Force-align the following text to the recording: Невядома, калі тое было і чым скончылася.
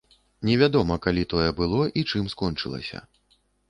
Невядома, 0.47 0.97
калі 1.05 1.23
тое 1.35 1.49
было 1.61 1.81
і 1.99 2.07
чым 2.09 2.35
скончылася. 2.37 3.09